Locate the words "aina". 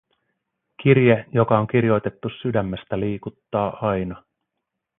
3.89-4.23